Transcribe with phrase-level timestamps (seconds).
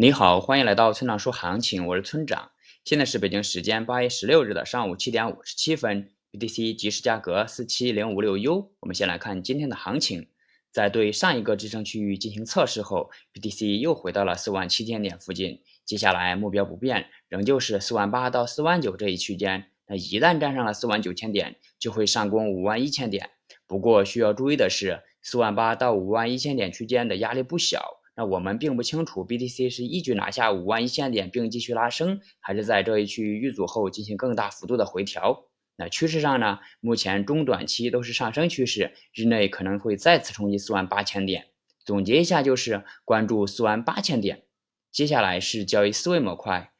[0.00, 2.52] 你好，欢迎来到村长说行情，我是村长。
[2.84, 8.70] 现在是北京时间八月十六日的上午七点五十七分，BTC 即时价格四七零五六 U。
[8.78, 10.28] 我们先来看今天的行情，
[10.70, 15.62] 在对上一个支撑区域进行测试后，BTC 又回到了四万七千点附近。
[15.84, 19.64] 接下来目标不变，仍旧是四万八到四万九这一区间。
[19.88, 23.30] 那一旦站上了四万九千点，就会上攻五万一千点。
[23.66, 27.97] 不过需要注意的是，四万八到五万一千点区间的压力不小。
[28.18, 35.44] 那我们并不清楚 BTC 是一举拿下五万一千点并继续拉升，还是在这一区域遇阻后进行更大幅度的回调。
[35.76, 41.50] 那趋势上呢，目前中短期都是上升趋势，日内可能会再次冲击四万八千点。
[41.84, 44.42] 总结一下就是关注四万八千点。
[44.90, 46.72] 接下来是交易思维模块。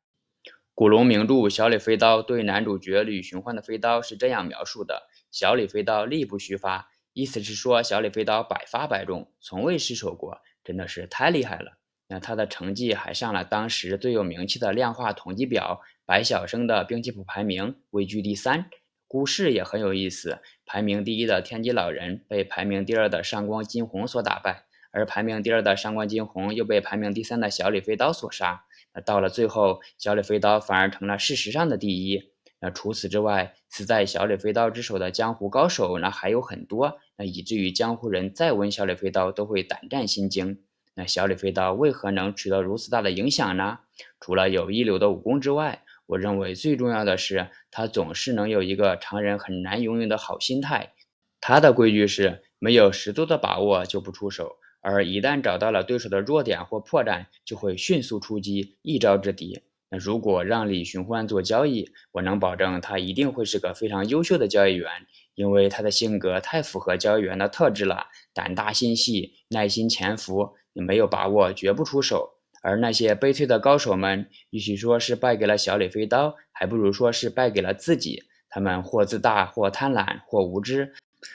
[0.74, 10.41] 古龙名著小李飞刀对男主角李寻欢的飞刀是这样描述的：小李飞刀力不虚发，意思是说小李飞刀百发百中，从未失手过。
[10.68, 11.78] 真的是太厉害了！
[12.08, 18.66] 那他的成绩还上了当时最有名气的量化统计表，白晓生的兵器谱排名位居第三。
[19.06, 28.66] 故事也很有意思，排名第一的天机老人被排名第二的上官金虹所打败，而排名第二的上官金虹又被排名第三的小李飞刀所杀。
[28.93, 32.34] 那到了最后，小李飞刀反而成了事实上的第一。
[32.60, 36.98] 那除此之外，死在小李飞刀之手的江湖高手那还有很多。
[37.16, 40.60] 那以至于江湖人再闻小李飞刀都会胆战心惊。
[40.95, 43.78] 那小李飞刀为何能取得如此大的影响呢？
[44.18, 50.95] 除了有一流的武功之外，我认为最重要的是他总是能有一个常人很难拥有的好心态。
[51.40, 59.62] 他的规矩是没有十足的把握就不出手，而一旦找到了对手的弱点或破绽，就会迅速出击，一招制敌。
[59.90, 64.91] 那如果让李寻欢做交易，我能保证他一定会是个非常优秀的交易员。
[65.34, 72.34] 因为他的性格太符合交易员的特质了，胆大心细，耐心潜伏，没有把握绝不出手。
[72.60, 78.25] 而那些悲催的高手们，与其说是败给了小李飞刀，还不如说是败给了自己。
[78.50, 80.93] 他们或自大，或贪婪，或无知，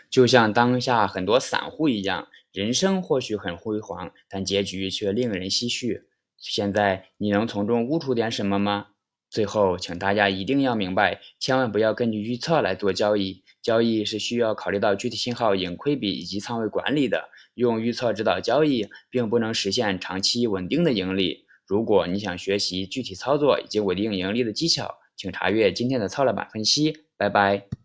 [0.10, 6.10] 就像当下很多散户一样，人生或许很辉煌，但结局却令人唏嘘。
[6.52, 8.88] 现在你能从中悟出点什么吗？
[9.30, 13.44] 最后，请大家一定要明白，千万不要根据预测来做交易。
[13.62, 17.30] 交易是需要考虑到具体信号、盈亏比以及仓位管理的。
[17.56, 21.46] 用预测指导交易，并不能实现长期稳定的盈利。
[21.66, 26.98] 如果你想学习具体操作以及稳定盈利的技巧，请查阅今天的操作板分析。
[27.18, 27.83] 拜拜。